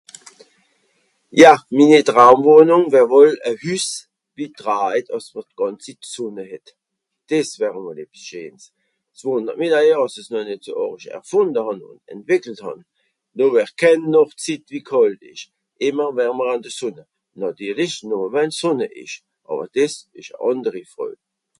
Ja! 1.43 1.53
Minni 1.75 1.99
Traumwohnung 2.09 2.83
wär 2.93 3.05
wohl 3.13 3.33
e 3.49 3.51
Hüss, 3.63 3.87
wie 4.37 4.51
draiht, 4.59 5.07
àss 5.15 5.27
m'r 5.33 5.45
d'gànz 5.49 5.79
Zitt 5.87 5.99
d'Sùnne 6.07 6.45
het. 6.53 6.67
Dìs 7.27 7.51
wär 7.59 7.73
emol 7.81 7.97
ebbs 8.05 8.21
scheens! 8.29 8.63
S'Wùndert 9.19 9.59
mi 9.61 9.67
d'ailleurs, 9.73 10.03
àss 10.11 10.19
es 10.23 10.27
noh 10.33 10.43
nìt 10.49 10.65
so 10.65 10.73
àrisch 10.85 11.07
erfùnde 11.19 11.59
hàn 11.67 11.85
ùn 11.89 11.97
entwìckelt 12.15 12.61
hàn. 12.65 12.79
Noh 13.37 13.53
wär 13.55 13.69
kèn 13.81 13.99
Nàchtzitt, 14.13 14.65
wie 14.73 14.81
kàlt 14.91 15.21
ìsch. 15.31 15.45
Ìmmer 15.87 16.11
wärmer 16.17 16.49
àn 16.53 16.63
de 16.65 16.71
Sùnne. 16.79 17.03
Nàtirlisch, 17.39 17.99
nùmme 18.09 18.27
wenn 18.35 18.51
Sùnne 18.59 18.85
ìsch. 19.03 19.17
Àwer 19.49 19.67
dìs, 19.75 19.93
ìsch 20.19 20.33
e 20.33 20.37
ànderi 20.49 20.83
Fröj. 20.93 21.17